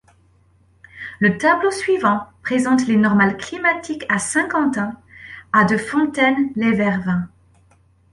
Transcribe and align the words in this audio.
Le 1.19 1.37
tableau 1.37 1.69
suivant 1.69 2.23
présente 2.41 2.87
les 2.87 2.95
normales 2.95 3.37
climatiques 3.37 4.03
à 4.09 4.17
Saint-Quentin, 4.17 4.97
à 5.53 5.63
de 5.63 5.77
Fontaine-lès-Vervins. 5.77 7.29